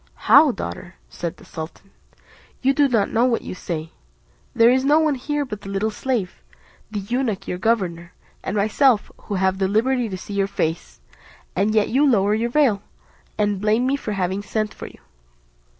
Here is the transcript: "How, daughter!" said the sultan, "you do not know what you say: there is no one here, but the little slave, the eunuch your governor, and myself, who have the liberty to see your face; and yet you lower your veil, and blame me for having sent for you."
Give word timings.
"How, 0.25 0.49
daughter!" 0.51 0.95
said 1.11 1.37
the 1.37 1.45
sultan, 1.45 1.91
"you 2.63 2.73
do 2.73 2.87
not 2.87 3.11
know 3.11 3.25
what 3.25 3.43
you 3.43 3.53
say: 3.53 3.91
there 4.55 4.71
is 4.71 4.83
no 4.83 4.97
one 4.97 5.13
here, 5.13 5.45
but 5.45 5.61
the 5.61 5.69
little 5.69 5.91
slave, 5.91 6.41
the 6.89 7.01
eunuch 7.01 7.47
your 7.47 7.59
governor, 7.59 8.11
and 8.43 8.57
myself, 8.57 9.11
who 9.25 9.35
have 9.35 9.59
the 9.59 9.67
liberty 9.67 10.09
to 10.09 10.17
see 10.17 10.33
your 10.33 10.47
face; 10.47 11.01
and 11.55 11.75
yet 11.75 11.89
you 11.89 12.03
lower 12.03 12.33
your 12.33 12.49
veil, 12.49 12.81
and 13.37 13.61
blame 13.61 13.85
me 13.85 13.95
for 13.95 14.13
having 14.13 14.41
sent 14.41 14.73
for 14.73 14.87
you." 14.87 14.97